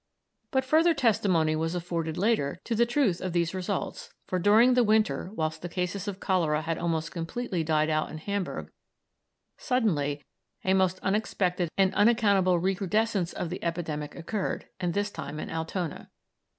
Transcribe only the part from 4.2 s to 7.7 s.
for during the winter, whilst the cases of cholera had almost completely